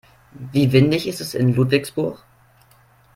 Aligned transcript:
Wie 0.51 0.71
windig 0.71 1.07
ist 1.07 1.21
es 1.21 1.35
in 1.35 1.53
Ludwigsburg? 1.53 2.23